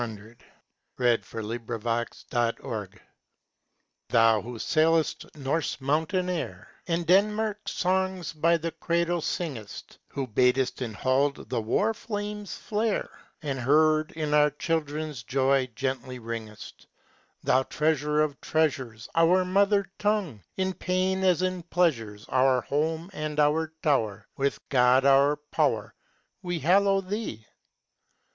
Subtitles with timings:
[0.01, 0.41] OUR LANGUAGE
[0.97, 2.25] (1900) (See
[2.73, 2.99] Note 80)
[4.09, 10.81] Thou, who sailest Norse mountain air, And Denmark's songs by the cradle singest, Who badest
[10.81, 13.11] in Hald the war flames flare,
[13.43, 16.87] And, heard in our children's joy, gently ringest,
[17.43, 23.39] Thou treasure of treasures, Our mother tongue, In pains as in pleasures Our home and
[23.39, 25.93] our tower, With God our power,
[26.41, 27.45] We hallow thee!